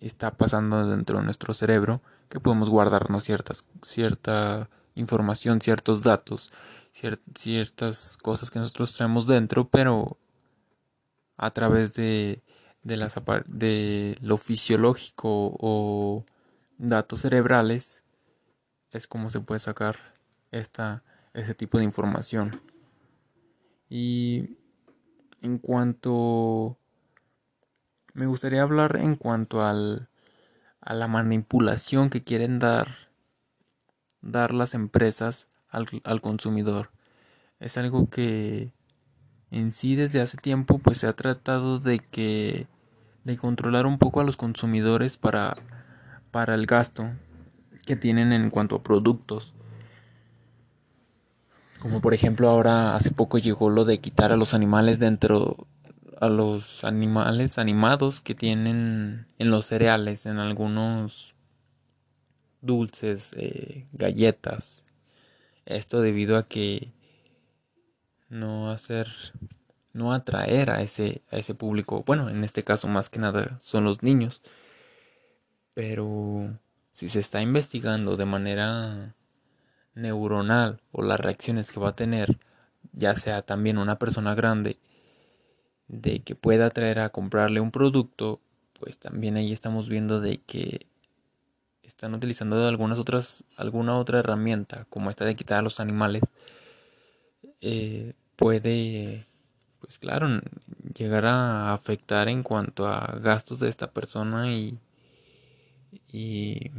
está 0.00 0.36
pasando 0.36 0.88
dentro 0.88 1.18
de 1.18 1.24
nuestro 1.24 1.52
cerebro, 1.52 2.00
que 2.28 2.40
podemos 2.40 2.70
guardarnos 2.70 3.24
ciertas, 3.24 3.64
cierta 3.82 4.68
información, 4.94 5.60
ciertos 5.60 6.02
datos, 6.02 6.52
ciertas 7.34 8.16
cosas 8.16 8.50
que 8.50 8.58
nosotros 8.58 8.92
traemos 8.92 9.26
dentro, 9.26 9.68
pero 9.68 10.16
a 11.36 11.50
través 11.50 11.94
de, 11.94 12.42
de, 12.82 12.96
las, 12.96 13.20
de 13.46 14.16
lo 14.20 14.38
fisiológico 14.38 15.56
o 15.58 16.24
datos 16.78 17.20
cerebrales 17.20 18.02
es 18.90 19.06
como 19.06 19.30
se 19.30 19.40
puede 19.40 19.58
sacar 19.58 19.96
esta, 20.52 21.02
ese 21.32 21.54
tipo 21.54 21.78
de 21.78 21.84
información. 21.84 22.50
Y 23.88 24.56
en 25.42 25.58
cuanto... 25.58 26.78
Me 28.12 28.26
gustaría 28.26 28.62
hablar 28.62 28.96
en 28.96 29.16
cuanto 29.16 29.64
al, 29.64 30.08
a 30.84 30.94
la 30.94 31.08
manipulación 31.08 32.10
que 32.10 32.22
quieren 32.22 32.58
dar, 32.58 32.88
dar 34.20 34.52
las 34.52 34.74
empresas 34.74 35.48
al, 35.68 35.88
al 36.04 36.20
consumidor. 36.20 36.90
Es 37.58 37.78
algo 37.78 38.10
que 38.10 38.72
en 39.50 39.72
sí 39.72 39.96
desde 39.96 40.20
hace 40.20 40.36
tiempo 40.36 40.78
pues 40.78 40.98
se 40.98 41.06
ha 41.06 41.14
tratado 41.14 41.78
de 41.78 42.00
que 42.00 42.66
de 43.24 43.36
controlar 43.36 43.86
un 43.86 43.98
poco 43.98 44.20
a 44.20 44.24
los 44.24 44.36
consumidores 44.36 45.16
para 45.16 45.56
para 46.30 46.54
el 46.54 46.66
gasto 46.66 47.08
que 47.86 47.96
tienen 47.96 48.32
en 48.32 48.50
cuanto 48.50 48.76
a 48.76 48.82
productos 48.82 49.54
como 51.78 52.00
por 52.00 52.14
ejemplo 52.14 52.48
ahora 52.48 52.94
hace 52.96 53.12
poco 53.12 53.38
llegó 53.38 53.70
lo 53.70 53.84
de 53.84 54.00
quitar 54.00 54.32
a 54.32 54.36
los 54.36 54.54
animales 54.54 54.98
dentro 54.98 55.68
a 56.20 56.28
los 56.28 56.84
animales 56.84 57.58
animados 57.58 58.20
que 58.20 58.34
tienen 58.34 59.26
en 59.38 59.50
los 59.50 59.66
cereales, 59.66 60.26
en 60.26 60.38
algunos 60.38 61.34
dulces, 62.60 63.34
eh, 63.36 63.86
galletas. 63.92 64.82
Esto 65.66 66.00
debido 66.00 66.36
a 66.36 66.46
que 66.46 66.92
no 68.28 68.70
hacer, 68.70 69.08
no 69.92 70.12
atraer 70.12 70.70
a 70.70 70.80
ese, 70.82 71.22
a 71.30 71.36
ese 71.36 71.54
público. 71.54 72.02
Bueno, 72.06 72.28
en 72.28 72.44
este 72.44 72.64
caso 72.64 72.88
más 72.88 73.10
que 73.10 73.18
nada 73.18 73.56
son 73.60 73.84
los 73.84 74.02
niños. 74.02 74.42
Pero 75.74 76.58
si 76.92 77.08
se 77.08 77.20
está 77.20 77.42
investigando 77.42 78.16
de 78.16 78.26
manera 78.26 79.14
neuronal 79.94 80.80
o 80.92 81.02
las 81.02 81.20
reacciones 81.20 81.70
que 81.70 81.80
va 81.80 81.90
a 81.90 81.96
tener, 81.96 82.38
ya 82.92 83.14
sea 83.14 83.42
también 83.42 83.78
una 83.78 83.98
persona 83.98 84.34
grande, 84.34 84.78
de 85.88 86.20
que 86.20 86.34
pueda 86.34 86.70
traer 86.70 86.98
a 87.00 87.10
comprarle 87.10 87.60
un 87.60 87.70
producto, 87.70 88.40
pues 88.78 88.98
también 88.98 89.36
ahí 89.36 89.52
estamos 89.52 89.88
viendo 89.88 90.20
de 90.20 90.38
que 90.38 90.86
están 91.82 92.14
utilizando 92.14 92.66
algunas 92.66 92.98
otras, 92.98 93.44
alguna 93.56 93.96
otra 93.98 94.18
herramienta, 94.20 94.86
como 94.90 95.10
esta 95.10 95.24
de 95.24 95.36
quitar 95.36 95.58
a 95.58 95.62
los 95.62 95.80
animales, 95.80 96.22
eh, 97.60 98.14
puede, 98.36 99.26
pues 99.80 99.98
claro, 99.98 100.40
llegar 100.96 101.26
a 101.26 101.72
afectar 101.72 102.28
en 102.28 102.42
cuanto 102.42 102.86
a 102.86 103.18
gastos 103.22 103.60
de 103.60 103.68
esta 103.68 103.90
persona 103.90 104.52
y, 104.52 104.78
y 106.10 106.70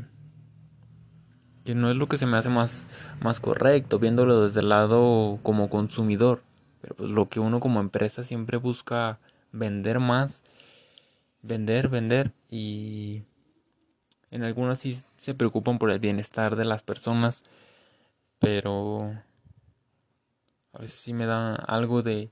que 1.63 1.75
no 1.75 1.89
es 1.89 1.97
lo 1.97 2.07
que 2.07 2.17
se 2.17 2.27
me 2.27 2.38
hace 2.38 2.50
más, 2.50 2.85
más 3.21 3.39
correcto, 3.39 4.00
viéndolo 4.00 4.43
desde 4.43 4.59
el 4.59 4.69
lado 4.69 5.39
como 5.41 5.69
consumidor. 5.69 6.43
Pero 6.85 6.95
pues 6.97 7.09
lo 7.09 7.29
que 7.29 7.39
uno 7.39 7.59
como 7.59 7.79
empresa 7.79 8.21
siempre 8.21 8.57
busca 8.57 9.17
vender 9.51 9.99
más, 9.99 10.43
vender, 11.41 11.89
vender 11.89 12.31
y 12.51 13.23
en 14.29 14.43
algunas 14.43 14.81
sí 14.81 14.95
se 15.17 15.33
preocupan 15.33 15.79
por 15.79 15.89
el 15.89 15.97
bienestar 15.97 16.55
de 16.55 16.63
las 16.63 16.83
personas, 16.83 17.41
pero 18.37 19.19
a 20.73 20.77
veces 20.77 20.99
sí 20.99 21.11
me 21.11 21.25
da 21.25 21.55
algo 21.55 22.03
de, 22.03 22.29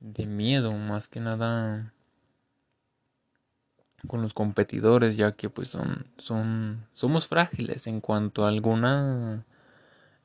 de 0.00 0.26
miedo, 0.26 0.72
más 0.72 1.06
que 1.06 1.20
nada 1.20 1.94
con 4.08 4.22
los 4.22 4.34
competidores, 4.34 5.16
ya 5.16 5.36
que 5.36 5.50
pues 5.50 5.68
son, 5.68 6.08
son, 6.16 6.84
somos 6.94 7.28
frágiles 7.28 7.86
en 7.86 8.00
cuanto 8.00 8.44
a 8.44 8.48
alguna, 8.48 9.44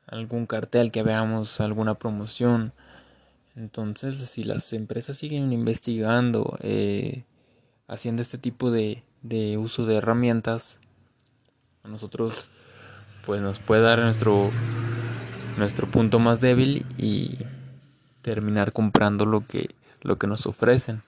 algún 0.07 0.47
cartel 0.47 0.91
que 0.91 1.03
veamos, 1.03 1.61
alguna 1.61 1.93
promoción. 1.93 2.73
Entonces, 3.55 4.15
si 4.29 4.43
las 4.43 4.73
empresas 4.73 5.17
siguen 5.17 5.53
investigando, 5.53 6.57
eh, 6.61 7.23
haciendo 7.87 8.21
este 8.21 8.37
tipo 8.37 8.71
de, 8.71 9.03
uso 9.57 9.85
de 9.85 9.97
herramientas, 9.97 10.79
a 11.83 11.87
nosotros 11.87 12.49
pues 13.25 13.41
nos 13.41 13.59
puede 13.59 13.81
dar 13.81 13.99
nuestro 13.99 14.51
nuestro 15.57 15.89
punto 15.89 16.19
más 16.19 16.41
débil 16.41 16.85
y 16.97 17.37
terminar 18.21 18.73
comprando 18.73 19.25
lo 19.25 19.45
que 19.47 19.75
lo 20.01 20.17
que 20.17 20.27
nos 20.27 20.45
ofrecen. 20.45 21.03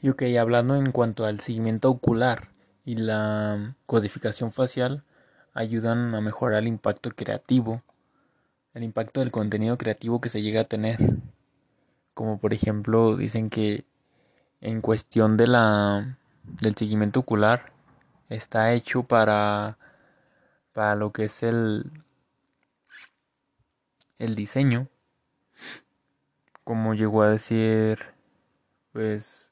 Y 0.00 0.10
ok, 0.10 0.22
hablando 0.38 0.76
en 0.76 0.92
cuanto 0.92 1.24
al 1.24 1.40
seguimiento 1.40 1.90
ocular 1.90 2.48
y 2.84 2.94
la 2.94 3.74
codificación 3.86 4.52
facial, 4.52 5.02
ayudan 5.54 6.14
a 6.14 6.20
mejorar 6.20 6.60
el 6.60 6.68
impacto 6.68 7.10
creativo, 7.10 7.82
el 8.78 8.84
impacto 8.84 9.20
del 9.20 9.30
contenido 9.30 9.76
creativo 9.76 10.20
que 10.20 10.28
se 10.28 10.42
llega 10.42 10.62
a 10.62 10.64
tener. 10.64 10.98
Como 12.14 12.38
por 12.38 12.54
ejemplo, 12.54 13.16
dicen 13.16 13.50
que 13.50 13.84
en 14.60 14.80
cuestión 14.80 15.36
de 15.36 15.46
la 15.48 16.18
del 16.62 16.76
seguimiento 16.76 17.20
ocular 17.20 17.72
está 18.28 18.72
hecho 18.72 19.02
para 19.02 19.78
para 20.72 20.96
lo 20.96 21.12
que 21.12 21.24
es 21.26 21.42
el 21.42 21.90
el 24.18 24.34
diseño 24.34 24.88
como 26.64 26.94
llegó 26.94 27.22
a 27.22 27.30
decir 27.30 27.98
pues 28.92 29.48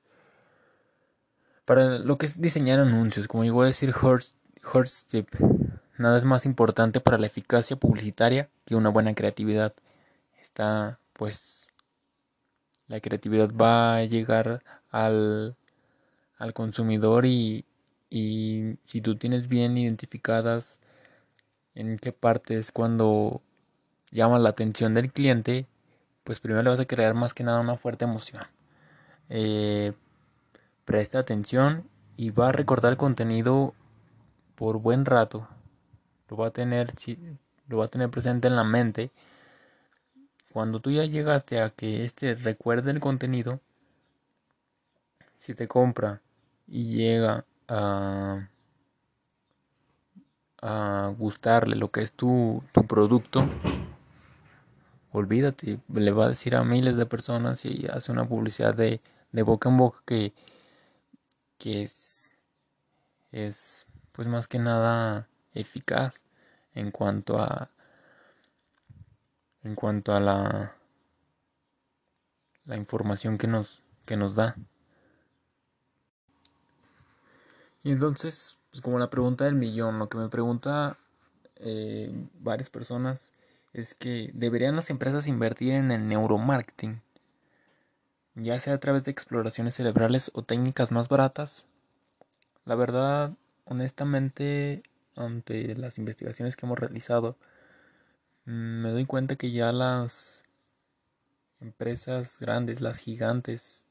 para 1.67 1.99
lo 1.99 2.17
que 2.17 2.27
es 2.27 2.41
diseñar 2.41 2.79
anuncios, 2.79 3.27
como 3.27 3.45
llegó 3.45 3.63
a 3.63 3.67
decir 3.67 3.93
Horst, 3.93 4.37
Tip, 5.11 5.29
nada 5.99 6.19
es 6.19 6.25
más 6.25 6.47
importante 6.47 7.01
para 7.01 7.19
la 7.19 7.27
eficacia 7.27 7.77
publicitaria 7.77 8.49
que 8.65 8.77
una 8.77 8.91
buena 8.91 9.15
creatividad. 9.15 9.75
Está, 10.41 10.99
pues, 11.13 11.69
la 12.89 13.01
creatividad 13.01 13.51
va 13.55 13.97
a 13.97 14.05
llegar 14.05 14.63
al, 14.91 15.57
al 16.39 16.53
consumidor 16.55 17.27
y, 17.27 17.65
y 18.11 18.77
si 18.87 19.01
tú 19.01 19.17
tienes 19.17 19.49
bien 19.49 19.77
identificadas 19.77 20.81
en 21.75 21.99
qué 21.99 22.13
parte 22.13 22.57
es 22.57 22.73
cuando 22.73 23.43
llama 24.11 24.39
la 24.39 24.51
atención 24.51 24.95
del 24.95 25.13
cliente, 25.13 25.67
pues 26.25 26.41
primero 26.41 26.63
le 26.63 26.71
vas 26.71 26.81
a 26.81 26.87
crear 26.87 27.15
más 27.15 27.35
que 27.35 27.45
nada 27.45 27.61
una 27.61 27.77
fuerte 27.77 28.05
emoción. 28.05 28.45
Eh, 29.29 29.93
Presta 30.87 31.19
atención 31.19 31.83
y 32.17 32.31
va 32.31 32.51
a 32.51 32.53
recordar 32.53 32.93
el 32.93 32.97
contenido 32.97 33.75
por 34.55 34.79
buen 34.79 35.05
rato. 35.05 35.49
Lo 36.29 36.37
va 36.37 36.49
a 36.49 36.51
tener, 36.51 36.93
lo 37.69 37.79
va 37.79 37.87
a 37.87 37.89
tener 37.89 38.11
presente 38.11 38.49
en 38.49 38.57
la 38.57 38.65
mente. 38.65 39.11
Cuando 40.53 40.81
tú 40.81 40.91
ya 40.91 41.05
llegaste 41.05 41.61
a 41.61 41.71
que 41.71 42.05
este 42.05 42.35
recuerde 42.35 42.91
el 42.91 43.01
contenido, 43.01 43.61
si 45.39 45.55
te 45.55 45.69
compra 45.69 46.21
y 46.67 46.97
llega 46.97 47.45
a, 47.69 48.49
a 50.63 51.15
gustarle 51.19 51.77
lo 51.77 51.91
que 51.91 52.01
es 52.01 52.13
tu, 52.15 52.63
tu 52.73 52.87
producto, 52.87 53.47
olvídate, 55.13 55.79
le 55.93 56.13
va 56.13 56.27
a 56.27 56.29
decir 56.29 56.57
a 56.57 56.65
miles 56.65 56.97
de 56.97 57.07
personas 57.07 57.65
y 57.65 57.87
hace 57.93 58.11
una 58.13 58.27
publicidad 58.29 58.75
de, 58.75 59.01
de 59.33 59.43
boca 59.43 59.69
en 59.69 59.77
boca 59.77 60.03
que 60.07 60.33
que 61.59 61.83
es, 61.83 62.33
es 63.33 63.87
pues 64.13 64.29
más 64.29 64.47
que 64.47 64.59
nada 64.59 65.29
eficaz 65.61 66.23
en 66.75 66.91
cuanto 66.91 67.39
a 67.39 67.71
en 69.65 69.75
cuanto 69.75 70.15
a 70.15 70.21
la 70.21 70.77
la 72.65 72.77
información 72.77 73.39
que 73.39 73.47
nos 73.47 73.83
que 74.05 74.17
nos 74.17 74.35
da 74.35 74.57
y 77.83 77.91
entonces 77.91 78.59
pues 78.71 78.81
como 78.81 78.99
la 78.99 79.11
pregunta 79.11 79.45
del 79.45 79.55
millón 79.55 79.99
lo 79.99 80.09
que 80.09 80.19
me 80.19 80.29
pregunta 80.29 80.99
eh, 81.57 82.13
varias 82.41 82.71
personas 82.71 83.33
es 83.73 83.95
que 83.95 84.31
deberían 84.35 84.77
las 84.77 84.91
empresas 84.91 85.27
invertir 85.29 85.73
en 85.73 85.91
el 85.91 86.07
neuromarketing 86.07 87.01
ya 88.37 88.61
sea 88.61 88.75
a 88.75 88.81
través 88.81 89.05
de 89.05 89.11
exploraciones 89.11 89.75
cerebrales 89.75 90.31
o 90.35 90.43
técnicas 90.43 90.93
más 90.93 91.09
baratas. 91.09 91.67
La 92.65 92.75
verdad, 92.75 93.33
honestamente, 93.65 94.83
ante 95.17 95.75
las 95.77 95.99
investigaciones 95.99 96.57
que 96.57 96.67
hemos 96.67 96.79
realizado, 96.79 97.37
mm, 98.47 98.83
me 98.83 98.91
doy 98.91 99.07
cuenta 99.07 99.37
que 99.37 99.51
ya 99.53 99.73
las 99.73 100.43
empresas 101.61 102.39
grandes, 102.41 102.81
las 102.81 103.01
gigantes, 103.01 103.87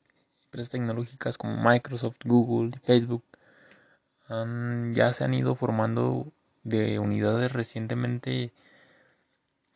empresas 0.45 0.69
tecnológicas 0.71 1.38
como 1.38 1.57
Microsoft, 1.57 2.17
Google, 2.25 2.79
Facebook, 2.83 3.23
ya 4.93 5.13
se 5.13 5.23
han 5.23 5.33
ido 5.33 5.55
formando 5.55 6.31
de 6.63 6.99
unidades 6.99 7.53
recientemente 7.53 8.51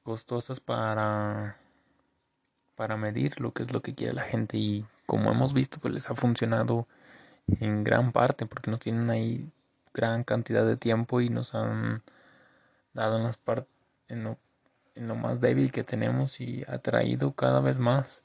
costosas 0.04 0.60
para 0.60 1.58
para 2.76 2.98
medir 2.98 3.40
lo 3.42 3.52
que 3.54 3.64
es 3.64 3.74
lo 3.74 3.82
que 3.82 3.94
quiere 3.94 4.14
la 4.14 4.24
gente. 4.24 4.58
Y 4.58 4.86
como 5.06 5.32
hemos 5.32 5.54
visto 5.54 5.80
pues 5.80 5.94
les 5.94 6.10
ha 6.10 6.16
funcionado 6.16 6.88
en 7.60 7.84
gran 7.84 8.12
parte 8.12 8.46
porque 8.46 8.72
nos 8.72 8.80
tienen 8.80 9.10
ahí 9.10 9.52
gran 9.94 10.24
cantidad 10.24 10.66
de 10.66 10.78
tiempo 10.78 11.22
y 11.22 11.30
nos 11.30 11.56
han 11.56 12.04
dado 12.94 13.18
en 13.18 13.24
las 13.24 13.40
en 14.08 14.24
lo, 14.24 14.38
en 14.96 15.08
lo 15.08 15.16
más 15.16 15.42
débil 15.42 15.72
que 15.72 15.84
tenemos 15.84 16.42
y 16.42 16.64
atraído 16.68 17.34
cada 17.34 17.62
vez 17.62 17.80
más 17.80 18.24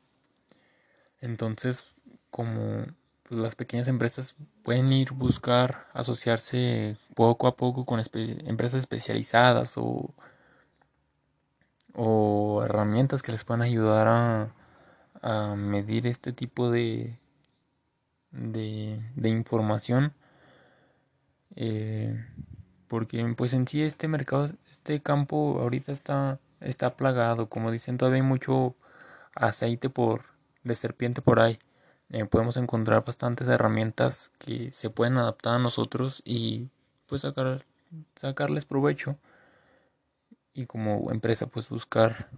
entonces 1.20 1.86
como 2.30 2.84
pues, 3.28 3.40
las 3.40 3.54
pequeñas 3.54 3.88
empresas 3.88 4.36
pueden 4.62 4.92
ir 4.92 5.12
buscar 5.12 5.86
asociarse 5.92 6.96
poco 7.14 7.46
a 7.46 7.56
poco 7.56 7.84
con 7.84 8.00
empresas 8.46 8.80
especializadas 8.80 9.76
o 9.76 10.14
o 11.94 12.62
herramientas 12.64 13.22
que 13.22 13.32
les 13.32 13.44
puedan 13.44 13.62
ayudar 13.62 14.08
a, 14.08 14.52
a 15.22 15.54
medir 15.54 16.06
este 16.06 16.32
tipo 16.32 16.70
de, 16.70 17.18
de, 18.32 19.00
de 19.14 19.28
información. 19.28 20.12
Eh, 21.56 22.24
porque 22.88 23.24
pues 23.36 23.54
en 23.54 23.66
sí 23.66 23.82
este 23.82 24.08
mercado, 24.08 24.48
este 24.70 25.00
campo 25.00 25.58
ahorita 25.60 25.92
está, 25.92 26.38
está 26.60 26.96
plagado. 26.96 27.48
Como 27.48 27.70
dicen, 27.70 27.98
todavía 27.98 28.22
hay 28.22 28.28
mucho 28.28 28.74
aceite 29.34 29.90
por, 29.90 30.24
de 30.62 30.74
serpiente 30.74 31.22
por 31.22 31.40
ahí. 31.40 31.58
Eh, 32.10 32.24
podemos 32.26 32.56
encontrar 32.56 33.04
bastantes 33.04 33.48
herramientas 33.48 34.30
que 34.38 34.70
se 34.72 34.90
pueden 34.90 35.16
adaptar 35.16 35.54
a 35.56 35.58
nosotros 35.58 36.22
y 36.24 36.68
pues 37.06 37.22
sacar, 37.22 37.64
sacarles 38.14 38.64
provecho 38.64 39.18
y 40.54 40.66
como 40.66 41.10
empresa 41.10 41.46
pues 41.46 41.68
buscar 41.68 42.28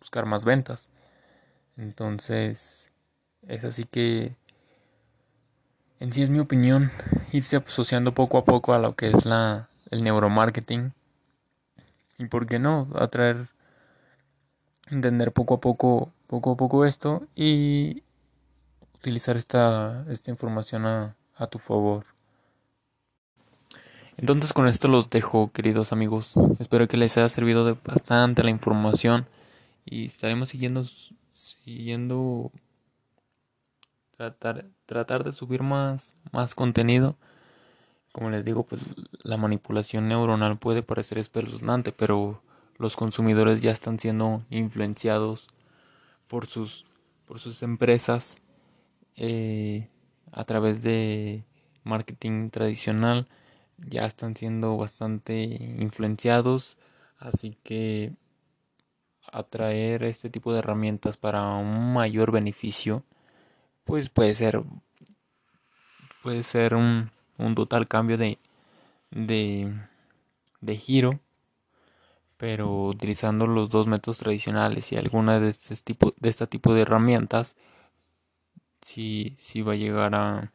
buscar 0.00 0.24
más 0.24 0.44
ventas 0.44 0.88
entonces 1.76 2.90
es 3.46 3.64
así 3.64 3.84
que 3.84 4.36
en 6.00 6.12
sí 6.12 6.22
es 6.22 6.30
mi 6.30 6.38
opinión 6.38 6.90
irse 7.32 7.56
asociando 7.56 8.12
poco 8.12 8.38
a 8.38 8.44
poco 8.44 8.74
a 8.74 8.78
lo 8.78 8.94
que 8.94 9.08
es 9.08 9.24
la 9.24 9.68
el 9.90 10.02
neuromarketing 10.02 10.92
y 12.18 12.26
por 12.26 12.46
qué 12.46 12.58
no 12.58 12.88
atraer 12.94 13.48
entender 14.88 15.32
poco 15.32 15.54
a 15.54 15.60
poco 15.60 16.12
poco 16.26 16.52
a 16.52 16.56
poco 16.56 16.84
esto 16.84 17.26
y 17.34 18.02
utilizar 18.94 19.36
esta 19.36 20.04
esta 20.08 20.30
información 20.30 20.86
a, 20.86 21.14
a 21.36 21.46
tu 21.46 21.58
favor 21.58 22.04
entonces 24.16 24.52
con 24.52 24.66
esto 24.66 24.88
los 24.88 25.10
dejo, 25.10 25.52
queridos 25.52 25.92
amigos. 25.92 26.34
Espero 26.58 26.88
que 26.88 26.96
les 26.96 27.16
haya 27.18 27.28
servido 27.28 27.66
de 27.66 27.76
bastante 27.84 28.42
la 28.42 28.50
información 28.50 29.26
y 29.84 30.06
estaremos 30.06 30.48
siguiendo 30.48 30.86
siguiendo 31.32 32.50
tratar 34.16 34.66
tratar 34.86 35.24
de 35.24 35.32
subir 35.32 35.62
más 35.62 36.14
más 36.32 36.54
contenido. 36.54 37.16
Como 38.12 38.30
les 38.30 38.44
digo, 38.44 38.64
pues 38.64 38.82
la 39.22 39.36
manipulación 39.36 40.08
neuronal 40.08 40.58
puede 40.58 40.82
parecer 40.82 41.18
espeluznante, 41.18 41.92
pero 41.92 42.40
los 42.78 42.96
consumidores 42.96 43.60
ya 43.60 43.70
están 43.72 43.98
siendo 43.98 44.42
influenciados 44.50 45.48
por 46.28 46.46
sus 46.46 46.86
por 47.26 47.38
sus 47.38 47.62
empresas 47.62 48.38
eh, 49.16 49.88
a 50.32 50.44
través 50.44 50.82
de 50.82 51.44
marketing 51.84 52.50
tradicional 52.50 53.28
ya 53.78 54.06
están 54.06 54.36
siendo 54.36 54.76
bastante 54.76 55.34
influenciados, 55.78 56.78
así 57.18 57.56
que 57.62 58.12
atraer 59.32 60.04
este 60.04 60.30
tipo 60.30 60.52
de 60.52 60.60
herramientas 60.60 61.16
para 61.16 61.54
un 61.56 61.92
mayor 61.92 62.32
beneficio, 62.32 63.04
pues 63.86 64.10
puede 64.10 64.34
ser 64.34 64.62
puede 66.22 66.42
ser 66.42 66.74
un, 66.74 67.10
un 67.38 67.54
total 67.54 67.88
cambio 67.88 68.18
de, 68.18 68.38
de, 69.10 69.72
de 70.60 70.76
giro 70.76 71.20
pero 72.36 72.88
utilizando 72.88 73.46
los 73.46 73.70
dos 73.70 73.86
métodos 73.86 74.18
tradicionales 74.18 74.92
y 74.92 74.96
alguna 74.96 75.40
de 75.40 75.48
este 75.50 75.74
tipo 75.76 76.12
de 76.18 76.28
este 76.28 76.46
tipo 76.46 76.74
de 76.74 76.82
herramientas 76.82 77.56
sí, 78.82 79.36
sí 79.38 79.62
va 79.62 79.72
a 79.72 79.76
llegar 79.76 80.14
a, 80.14 80.52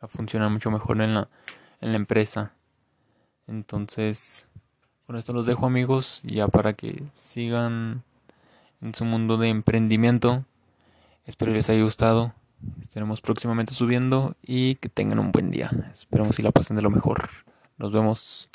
a 0.00 0.08
funcionar 0.08 0.48
mucho 0.48 0.70
mejor 0.70 1.02
en 1.02 1.14
la, 1.14 1.28
en 1.80 1.90
la 1.90 1.96
empresa. 1.96 2.54
Entonces 3.48 4.46
con 5.06 5.16
esto 5.16 5.32
los 5.32 5.44
dejo 5.44 5.66
amigos 5.66 6.22
ya 6.24 6.46
para 6.46 6.72
que 6.72 7.02
sigan 7.14 8.04
en 8.80 8.94
su 8.94 9.04
mundo 9.04 9.36
de 9.36 9.48
emprendimiento 9.48 10.46
espero 11.26 11.52
les 11.52 11.68
haya 11.70 11.82
gustado. 11.82 12.34
Estaremos 12.80 13.20
próximamente 13.20 13.74
subiendo 13.74 14.36
y 14.42 14.76
que 14.76 14.88
tengan 14.88 15.18
un 15.18 15.32
buen 15.32 15.50
día. 15.50 15.70
Esperemos 15.92 16.36
si 16.36 16.42
la 16.42 16.52
pasen 16.52 16.76
de 16.76 16.82
lo 16.82 16.90
mejor. 16.90 17.28
Nos 17.76 17.92
vemos 17.92 18.50